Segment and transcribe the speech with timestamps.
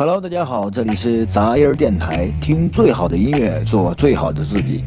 [0.00, 4.84] Hello，大家好，这里是杂音儿电台，听最好的音乐，做最好的自己。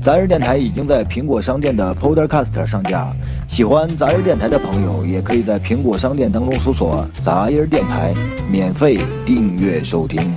[0.00, 3.12] 杂音儿电台已经在苹果商店的 Podcast 上架，
[3.48, 8.14] 喜欢杂音儿电台的朋友，也可以在苹果商店当中搜索“杂音儿电台”，
[8.48, 10.32] 免费订阅收听。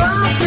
[0.00, 0.39] 们，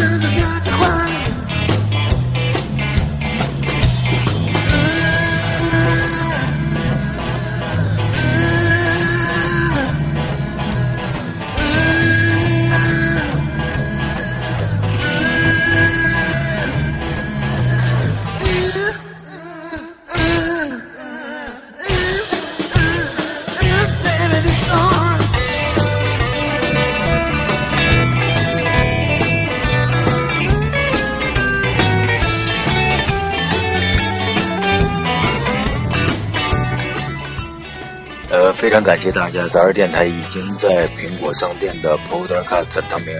[38.84, 43.18] 感谢大家，杂儿电台已经在苹果商店的 Podcast 上面，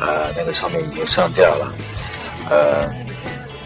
[0.00, 1.72] 呃，那个上面已经上架了。
[2.50, 2.90] 呃，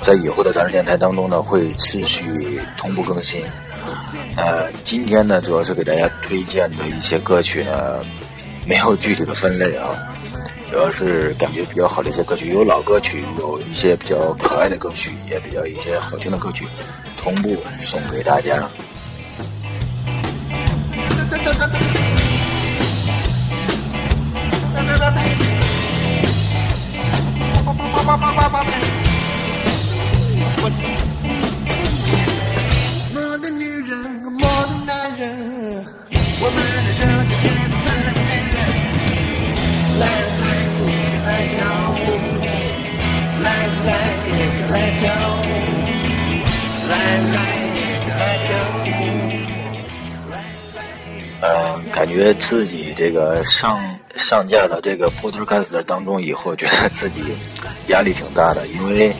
[0.02, 3.42] 在以后的杂儿电台当中呢，会持续同步更新。
[4.36, 8.04] 呃，今天呢，主要是给大家推荐的一些歌曲呢，
[8.66, 9.88] 没有具体的分类啊，
[10.70, 16.66] 主要是感觉比较好的一些歌曲，有老歌曲，有一些比较可爱的歌曲，也比较一些好听的歌曲，
[17.16, 18.68] 同步送给大家。
[52.34, 53.78] 自己这个上
[54.16, 57.22] 上架到这个 Podcast 当中以后，觉得自己
[57.88, 59.12] 压力挺大的，因为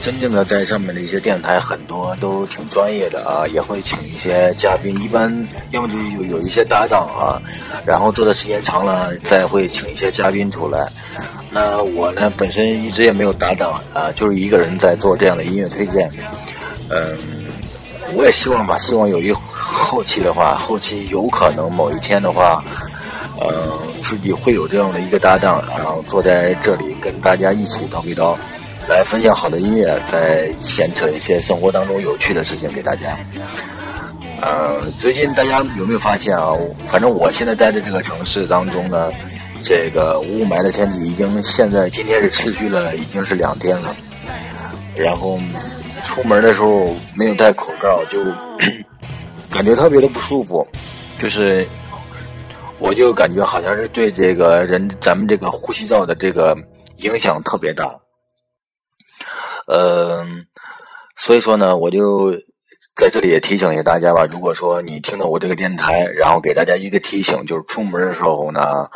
[0.00, 7.40] 真正的在上面的一些电台很多都挺专业的啊，也会请一些嘉宾，一般要么就有有一些搭档啊，
[7.86, 10.88] 然后做的时间长了，再会请一些嘉宾出来。
[11.50, 16.10] 那我呢，本身一直也没有搭档啊，就是一个人在做这样的音乐推荐，
[16.88, 17.16] 嗯。
[18.16, 19.32] 我也希望吧，希望有一
[19.84, 22.64] 后期的话，后期有可能某一天的话，
[23.38, 28.34] 呃，自己会有这样的一个搭档，然后坐在这里跟大家一起叨逼叨，
[28.88, 33.16] 来分享好的音乐，再牵扯一些生活当中有趣的事情给大家。
[34.40, 36.52] 呃，最近大家有没有发现啊？
[36.86, 39.12] 反正我现在待的这个城市当中呢，
[39.62, 43.94] 这个雾霾的天气已经现在今天是持续了，已经是两天了，
[44.96, 45.38] 然后。
[46.06, 48.18] 出门的时候没有戴口罩，就
[49.50, 50.66] 感觉特别的不舒服，
[51.18, 51.66] 就是
[52.78, 56.56] 我就感觉好像是对这个人咱们这个呼吸道的这个
[56.96, 57.94] 影响特别大。
[59.66, 60.44] 嗯，
[61.16, 62.32] 所以说呢，我就
[62.96, 64.26] 在这里也提醒一下大家吧。
[64.30, 68.86] 如果说你听到我这个电台，然后给大家一个提醒，就是出门的时候呢，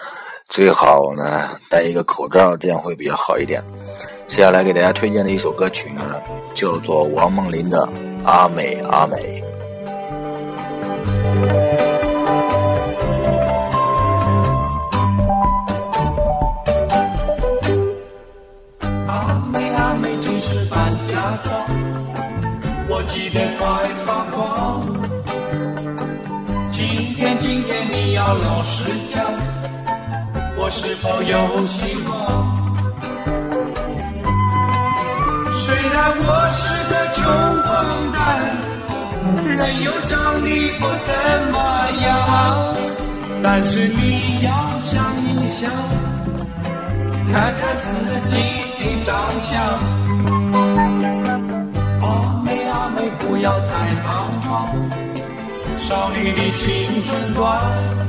[0.48, 3.62] 最好呢戴一个口罩，这样会比较好一点。
[4.26, 6.20] 接下来给大家推荐的一首歌曲呢，
[6.52, 7.88] 叫做王梦麟的
[8.26, 9.42] 《阿美阿美》。
[28.40, 29.24] 老实讲，
[30.56, 32.12] 我是否有希望？
[35.52, 37.22] 虽然我是个穷
[37.62, 37.68] 光
[38.12, 38.18] 蛋，
[39.44, 40.48] 人又长得
[40.78, 41.10] 不怎
[41.52, 41.56] 么
[42.02, 42.08] 样，
[43.42, 44.48] 但是你要
[44.82, 44.92] 想
[45.24, 45.70] 一想，
[47.32, 47.88] 看看自
[48.26, 48.32] 己
[48.78, 49.08] 的长
[49.40, 49.50] 相。
[52.00, 52.06] 阿
[52.44, 53.72] 妹阿妹，不要再
[54.04, 54.06] 彷
[54.42, 54.46] 徨，
[55.76, 58.07] 少女的青春短。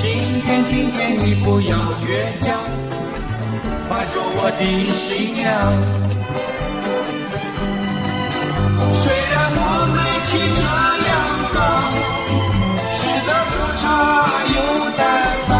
[0.00, 0.06] 今
[0.42, 2.06] 天今天你不要倔
[2.38, 2.56] 强，
[3.88, 4.62] 快做我的
[4.94, 5.44] 新娘。
[8.92, 9.02] 虽
[9.32, 9.60] 然我
[9.96, 10.60] 没汽车
[11.08, 11.10] 洋
[11.52, 11.58] 房，
[12.94, 13.52] 吃的粗
[13.82, 13.82] 茶
[14.54, 14.56] 又
[14.96, 15.02] 淡
[15.48, 15.50] 饭，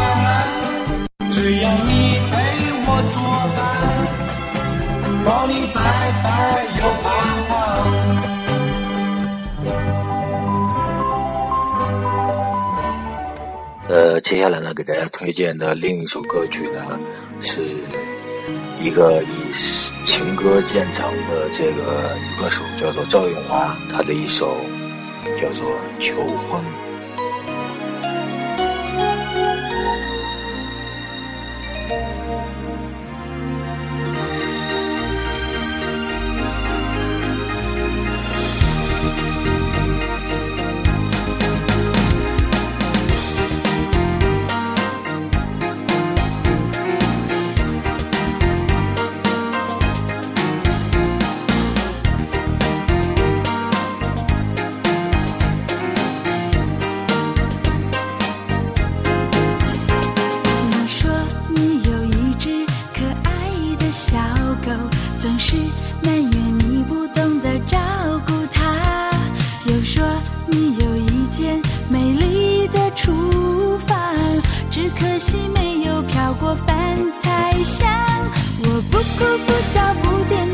[1.33, 1.91] 只要你
[2.31, 2.33] 陪
[2.87, 3.19] 我作
[3.57, 3.61] 伴，
[5.25, 5.77] 保你白
[6.23, 6.27] 白。
[14.21, 16.99] 接下来呢，给大家推荐的另一首歌曲呢，
[17.43, 17.61] 是
[18.83, 24.57] 一个以情歌见长的这个女歌手，叫做赵咏华，她的一首
[25.41, 25.71] 叫做
[26.01, 26.15] 《求
[26.51, 26.61] 婚》。
[76.29, 76.77] 炒过饭
[77.15, 77.91] 菜香
[78.61, 80.48] 我不哭不笑不点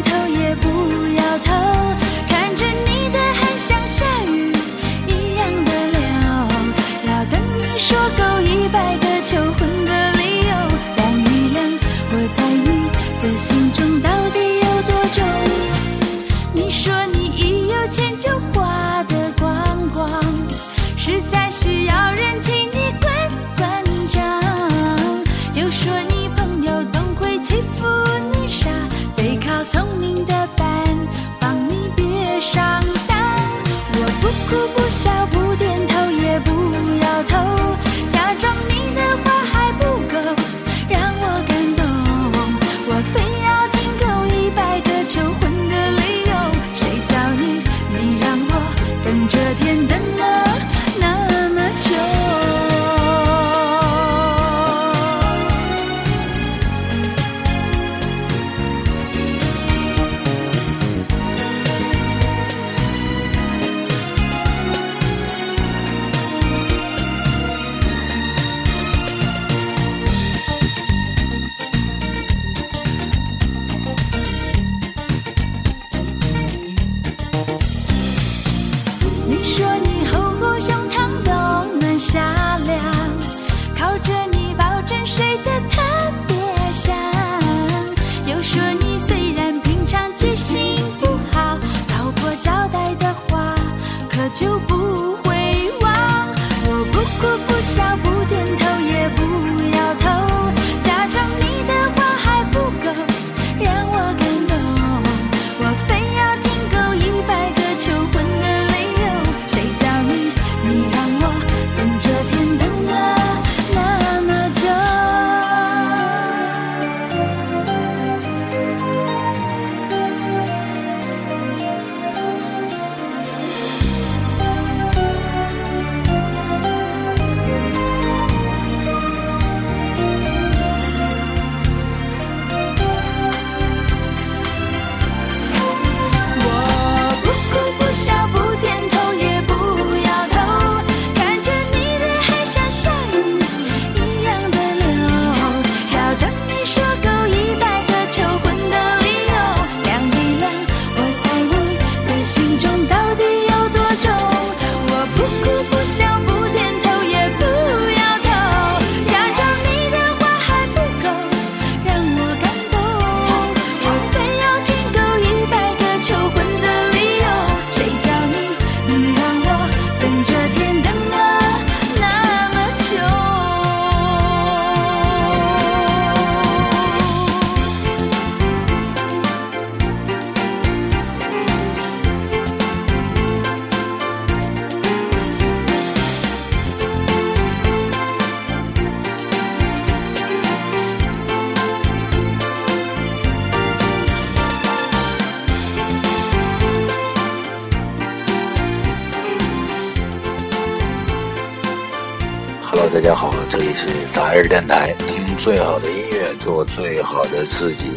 [206.75, 207.93] 最好的自己。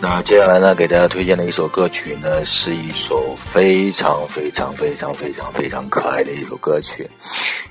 [0.00, 7.08] 那接下来呢，给大家推荐的一首歌曲呢，是一首非常非常非常非常非常可爱的一首歌曲。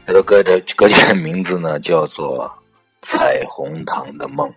[0.07, 2.49] 这首歌的歌曲的名字呢，叫做
[3.05, 4.47] 《彩虹糖的梦》。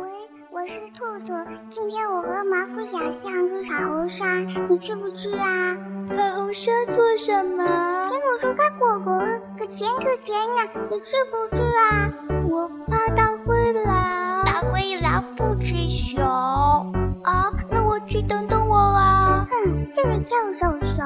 [0.00, 0.08] 喂，
[0.52, 1.34] 我是兔兔，
[1.70, 5.76] 今天我和毛裤小象去彩虹山，你去不去啊？
[6.08, 7.64] 彩虹山做什么？
[7.64, 9.24] 苹果树开果果，
[9.58, 12.12] 可甜可甜呢，你去不去啊？
[12.48, 13.16] 我怕大灰狼。
[13.16, 13.25] 大灰狼
[15.34, 16.22] 不吃熊。
[17.22, 19.46] 啊，那我去等等我啊。
[19.50, 21.02] 哼，这个叫手手。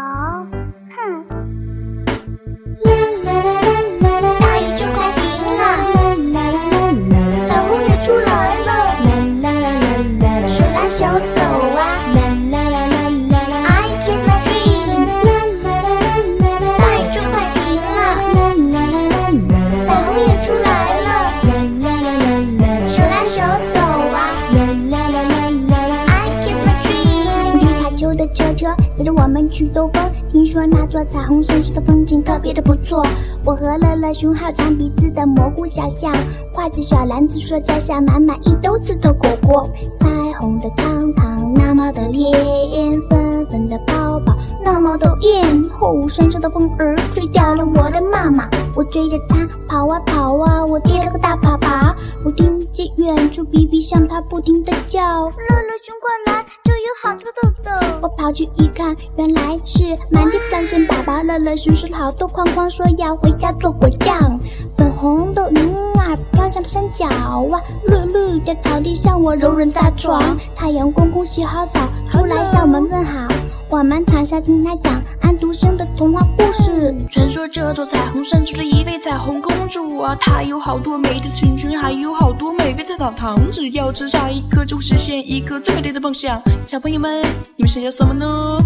[29.01, 30.11] 车载着我们去兜风。
[30.29, 33.03] 听说那座彩虹山上的风景特别的不错。
[33.45, 36.13] 我和乐乐熊好长鼻子的蘑菇小象，
[36.55, 39.69] 挎着小篮子，说摘下满满一兜子的果果。
[39.99, 40.07] 彩
[40.39, 44.30] 虹的糖糖那么的烈焰，粉粉的泡泡
[44.65, 45.65] 那么的艳。
[45.79, 51.95] 后山上的风儿吹掉了我的妈妈，我追着它跑啊跑啊，我跌了个大粑粑。
[52.25, 57.99] 我听见远处比比向它不停的叫，乐乐熊过来，这有好吃的的。
[58.03, 61.25] 我跑去一看，原来是满地三线粑粑。
[61.25, 64.39] 乐乐熊是好多框框，说要回家做果酱。
[64.77, 70.37] 粉红的云儿飘向了山脚啊，绿绿的草地上我柔软大床。
[70.55, 73.27] 太阳公公洗好澡出来向我们问好，
[73.71, 76.93] 我们躺下听他讲安徒生的童话故事。
[77.09, 83.39] 传说这座彩虹山住着一位彩虹公主啊，她有好多美丽的裙裙，还有好多美味的糖糖。
[83.49, 86.43] 只要吃下一颗，就会实现一个最美丽的梦想。
[86.67, 87.23] 小朋友们，
[87.57, 88.59] 你们想要什么呢？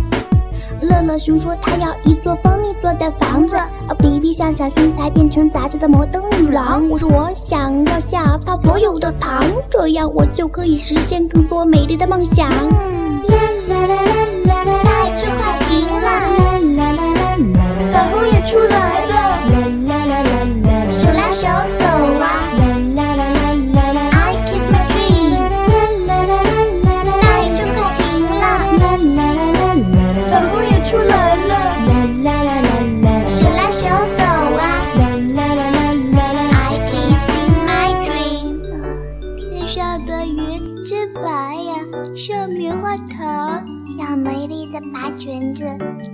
[0.80, 3.56] 乐乐熊说他要一座蜂蜜做的房子，
[3.86, 6.88] 而比比想小新才变成杂志的摩登女郎。
[6.88, 12.48] 我说我想要下他所有的糖，这样我就可以实现更多美丽的梦想。
[12.48, 12.56] 啦
[13.68, 14.02] 啦啦
[14.46, 14.93] 啦啦，大雨
[15.24, 16.06] 就快停了，
[18.26, 19.13] 也出来了。
[45.54, 45.64] 子，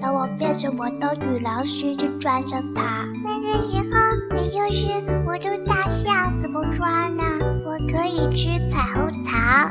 [0.01, 3.07] 等我变成魔豆女郎时，就穿上它。
[3.25, 3.97] 那个时候，
[4.37, 7.23] 你就是魔豆大象怎么穿呢？
[7.65, 9.71] 我可以吃彩虹糖。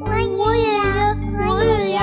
[0.00, 0.26] 我也
[0.78, 0.82] 要，
[1.36, 2.00] 我也要。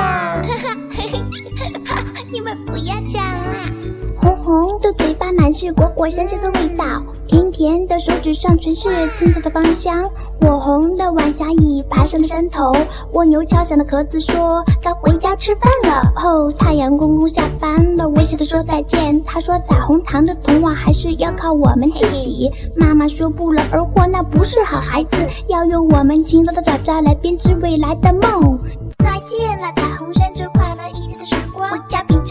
[2.33, 3.69] 你们不要讲啦！
[4.17, 6.83] 红红的嘴巴满是果果香香的味道，
[7.27, 10.09] 甜甜的手指上全是青草的芳香。
[10.41, 12.73] 火红的晚霞已爬上了山头，
[13.11, 16.11] 蜗牛敲响了壳子说该回家吃饭了。
[16.15, 19.21] 哦，太阳公公下班了，微笑的说再见。
[19.23, 22.51] 他说彩虹糖的童话还是要靠我们自己。
[22.75, 25.17] 妈妈说不劳而获那不是好孩子，
[25.49, 28.57] 要用我们勤劳的爪爪来编织未来的梦。
[28.97, 29.71] 再见了，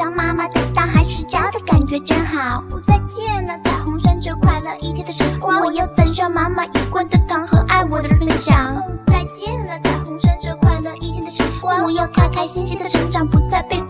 [0.03, 2.63] 回家品尝妈妈的蛋，还是家的感觉真好。
[2.89, 5.65] 再见了，彩虹山这快乐一天的时光。
[5.65, 8.83] 我要赞赏妈妈一贯的糖和爱我的分享。
[9.07, 11.85] 再见了，彩虹山这快乐一天的时光。
[11.85, 13.81] 我要开开心心的成长，不再被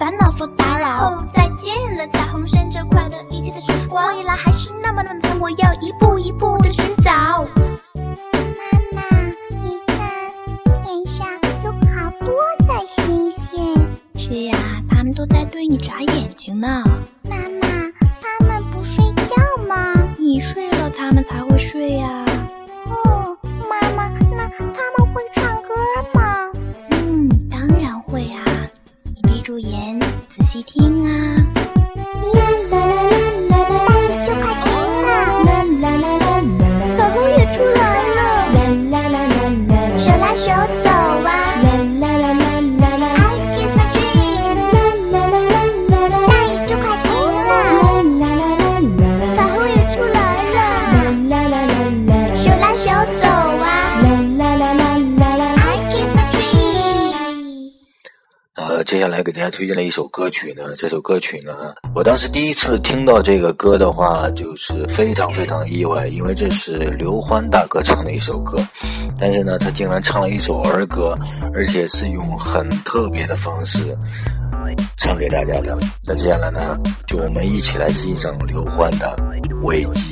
[58.92, 60.64] 接下来给大家推荐了一首歌曲呢。
[60.76, 68.54] 这首歌曲呢，我当时第一次听到这个歌的话，就是非常非常意外，因为这是刘欢大哥唱的一首歌，
[69.18, 71.14] 但是呢，他竟然唱了一首儿歌，
[71.54, 73.78] 而且是用很特别的方式
[74.98, 75.74] 唱给大家的。
[76.04, 79.16] 那接下来呢，就我们一起来欣赏刘欢的
[79.64, 80.11] 《危机》。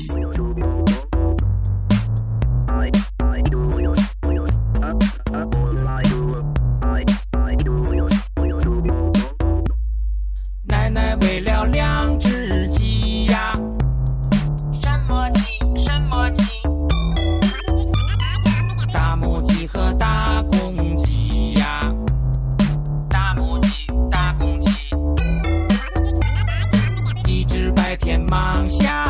[28.31, 29.10] 梦想。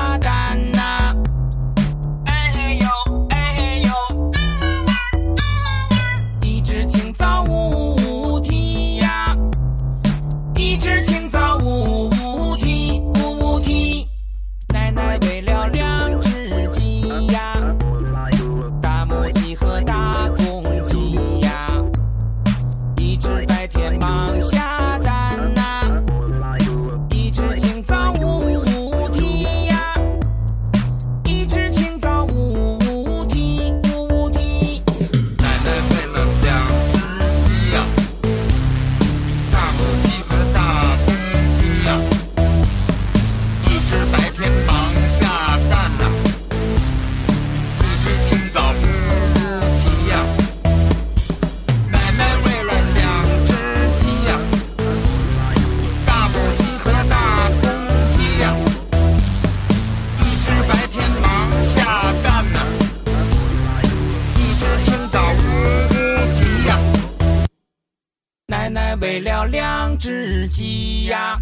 [69.00, 71.40] 为了两只鸡呀。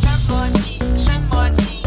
[0.00, 0.78] 什么鸡？
[0.96, 1.82] 什么鸡？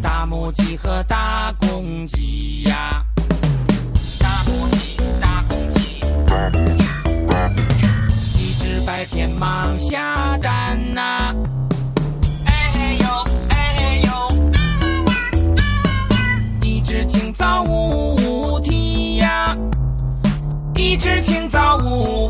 [0.00, 3.04] 大母鸡和大公鸡呀。
[4.20, 5.80] 大母鸡，大公鸡。
[8.38, 11.34] 一只白天忙下蛋呐、
[12.46, 13.08] 哎呦，
[13.48, 14.10] 哎呦，
[16.62, 19.56] 一只清早呜呜啼呀，
[20.76, 22.29] 一只清早呜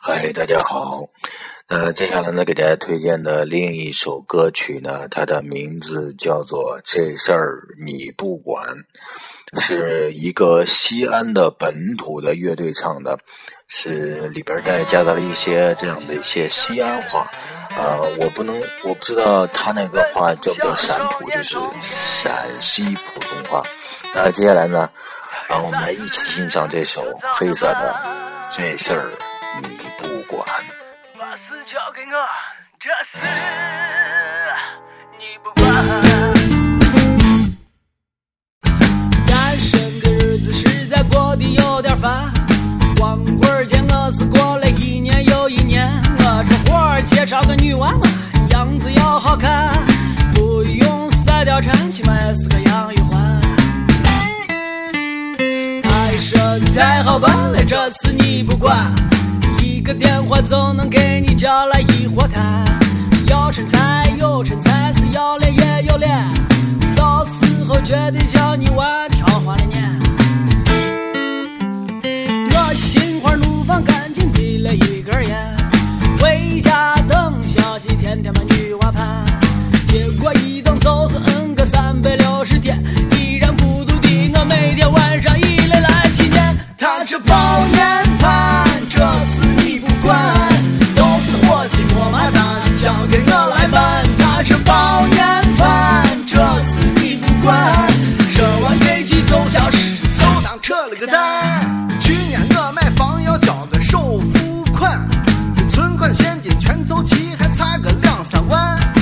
[0.00, 1.08] 嗨，大家好。
[1.68, 8.74] 那接下来呢，给大家推荐的另一首歌曲呢，它的名字叫做《这事儿你不管》，
[9.60, 13.18] 是一个西安的本土的乐队唱的，
[13.66, 17.30] 是里边带夹杂了一些这样的一些西安话。
[17.76, 23.62] 啊、我不能，我不知道他那个话叫不叫陕普，就是陕西普通话。
[24.14, 24.88] 那接下来呢，
[25.48, 27.02] 让我们来一起欣赏这首
[27.36, 27.96] 黑色的
[28.56, 29.10] 《这事儿
[29.62, 30.46] 你不管》。
[31.18, 32.24] 把事交给我，
[32.78, 33.18] 这事
[35.18, 35.74] 你不管。
[39.26, 42.32] 单身的日子实在过得有点烦，
[42.96, 45.90] 光棍节我是过了一年又一年。
[46.20, 48.08] 我这活儿介绍个女娃娃，
[48.50, 49.72] 样子要好看，
[50.32, 52.98] 不用赛貂蝉，起码也是个杨玉
[56.14, 56.14] 环。
[56.14, 58.76] 太深太好办了，这事你不管，
[59.62, 62.64] 一个电话就能给你叫来一锅汤。
[63.26, 66.16] 要身材有身材，是要脸也有脸，
[66.94, 70.00] 到时候绝对叫你玩挑花了眼。
[72.50, 75.56] 我心花怒放，赶紧递了一根烟，
[76.20, 79.24] 回家等消息，天天把女娃盼。
[79.88, 82.82] 结果一等就是嗯个三百六十天，
[87.06, 87.34] 这包
[87.66, 90.18] 年饭，这事你不管，
[90.96, 92.42] 都是伙计我买单，
[92.82, 94.04] 交给我来办。
[94.18, 97.86] 他这包年饭，这事你不管，
[98.30, 101.86] 吃完飞机就消失，就当扯了个蛋。
[102.00, 105.06] 去年我买房要交个首付款，
[105.70, 108.93] 存款现金全凑齐，还差个两三万。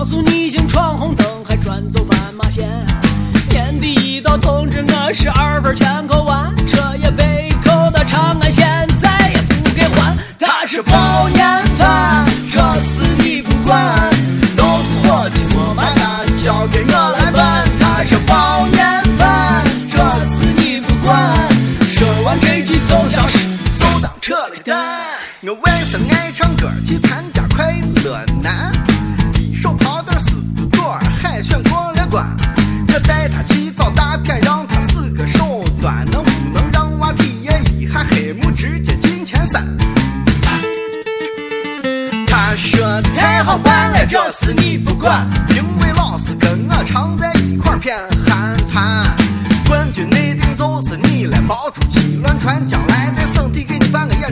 [0.00, 2.66] 告诉你已经闯红灯还转走斑马线。
[3.50, 6.19] 年底一到通知我十二分全扣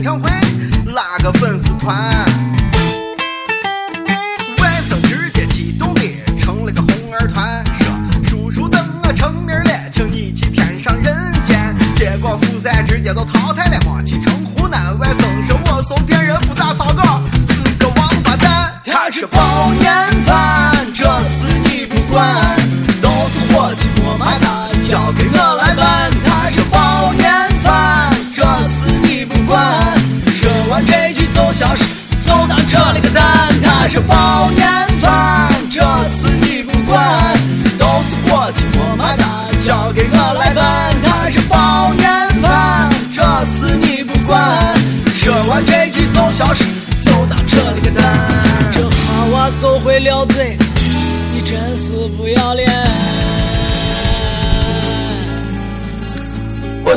[0.09, 0.31] 两回
[0.87, 2.48] 拉个粉丝团。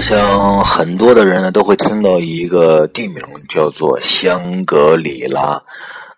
[0.03, 5.63] 像很多的人呢，都会听到一个地名叫做香格里拉。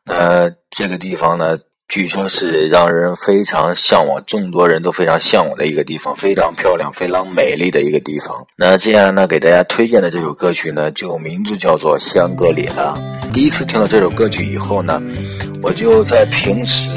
[0.07, 8.47] 那这个地方呢，据说是让人非常向往，众多人都非常向往的一个地方，非常漂亮、非常美丽的一个地方。
[8.57, 12.95] 那这样呢，给大家推荐的这首歌曲呢，就名字叫做香格里拉。
[13.35, 15.01] 第一次听到这首歌曲以后呢，
[15.63, 16.91] 我就在平时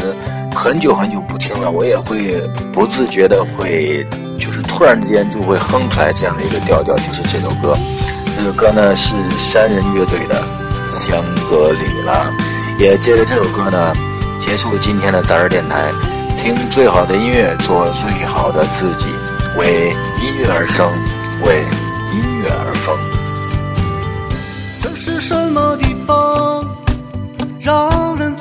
[0.56, 2.40] 很久很久不听了，我也会
[2.72, 4.06] 不自觉的会。
[4.38, 7.76] 就是突然之间就会哼出来这样的一个调调就是这首歌。
[8.36, 10.36] 这首歌呢是山人乐队的
[10.94, 12.32] 香格里拉
[12.78, 13.94] 也借着这首歌呢
[14.40, 16.18] 结束今天的杂志电台。
[16.38, 19.08] 听最好的音乐做最好的自己
[19.58, 19.90] 为
[20.22, 20.88] 音乐而生
[21.44, 21.64] 为
[22.14, 22.98] 音乐而疯。
[24.80, 26.64] 这是什么地方
[27.60, 28.34] 让人